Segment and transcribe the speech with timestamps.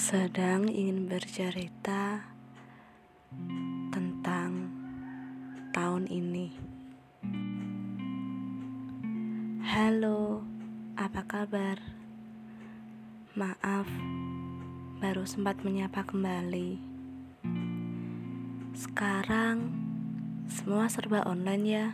[0.00, 2.24] sedang ingin bercerita
[3.92, 4.72] tentang
[5.76, 6.56] tahun ini.
[9.60, 10.40] Halo,
[10.96, 11.76] apa kabar?
[13.36, 13.84] Maaf,
[15.04, 16.80] baru sempat menyapa kembali.
[18.72, 19.68] Sekarang
[20.48, 21.86] semua serba online ya.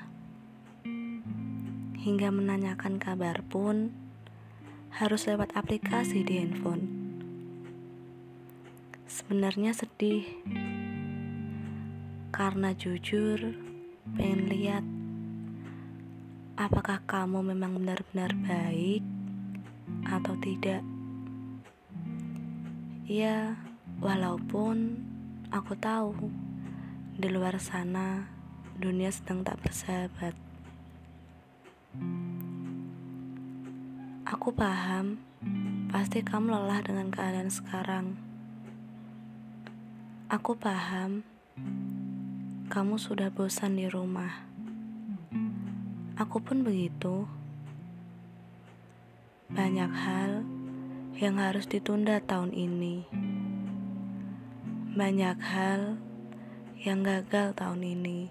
[2.07, 3.91] Hingga menanyakan kabar pun
[4.95, 7.06] harus lewat aplikasi di handphone.
[9.07, 10.27] Sebenarnya sedih
[12.35, 13.55] karena jujur
[14.19, 14.83] pengen lihat
[16.59, 19.07] apakah kamu memang benar-benar baik
[20.11, 20.83] atau tidak.
[23.07, 23.55] Ya,
[24.03, 24.99] walaupun
[25.55, 26.11] aku tahu
[27.15, 28.27] di luar sana
[28.75, 30.35] dunia sedang tak bersahabat.
[34.27, 35.23] Aku paham,
[35.95, 38.26] pasti kamu lelah dengan keadaan sekarang.
[40.27, 41.23] Aku paham,
[42.67, 44.43] kamu sudah bosan di rumah.
[46.19, 47.31] Aku pun begitu.
[49.47, 50.43] Banyak hal
[51.15, 53.07] yang harus ditunda tahun ini.
[54.99, 55.95] Banyak hal
[56.83, 58.27] yang gagal tahun ini.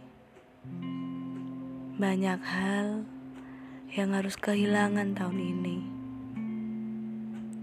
[1.96, 3.08] Banyak hal
[3.96, 5.78] yang harus kehilangan tahun ini,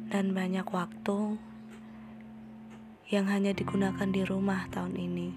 [0.08, 1.36] dan banyak waktu
[3.11, 5.31] yang hanya digunakan di rumah tahun ini.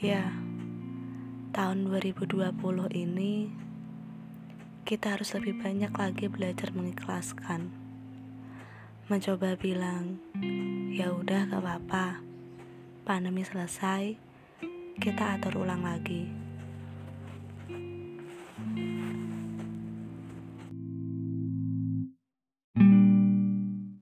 [0.00, 0.30] Ya,
[1.50, 2.50] tahun 2020
[2.94, 3.50] ini
[4.86, 7.70] kita harus lebih banyak lagi belajar mengikhlaskan.
[9.10, 10.18] Mencoba bilang,
[10.90, 12.22] ya udah gak apa-apa.
[13.06, 14.14] Pandemi selesai,
[14.98, 16.49] kita atur ulang lagi.